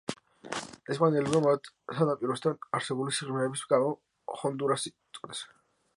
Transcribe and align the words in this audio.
ესპანელებმა 0.93 1.41
მას 1.43 1.69
სანაპიროსთან 1.99 2.57
არსებული 2.79 3.15
სიღრმეების 3.19 3.63
გამო 3.75 3.93
ჰონდურასი 4.41 4.95
უწოდეს. 4.97 5.45